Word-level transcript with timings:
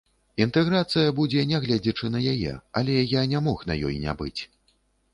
Інтэграцыя 0.45 1.11
будзе 1.19 1.43
нягледзячы 1.51 2.11
на 2.15 2.19
яе, 2.33 2.57
але 2.81 2.99
я 3.15 3.21
не 3.35 3.47
мог 3.49 3.57
на 3.69 3.81
ёй 3.87 4.05
не 4.09 4.13
быць! 4.25 4.37